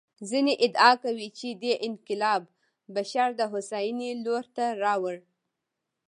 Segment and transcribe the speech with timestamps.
[0.29, 2.43] ځینې ادعا کوي چې دې انقلاب
[2.95, 5.15] بشر د هوساینې لور ته راوړ.